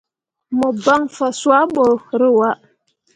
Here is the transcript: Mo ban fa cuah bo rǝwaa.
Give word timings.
Mo 0.57 0.69
ban 0.83 1.03
fa 1.15 1.27
cuah 1.39 1.65
bo 1.73 1.83
rǝwaa. 2.21 2.55